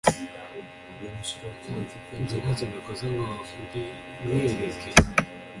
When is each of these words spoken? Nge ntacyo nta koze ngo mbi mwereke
Nge 2.21 2.35
ntacyo 2.41 2.65
nta 2.69 2.79
koze 2.85 3.05
ngo 3.11 3.23
mbi 3.63 3.81
mwereke 4.21 4.89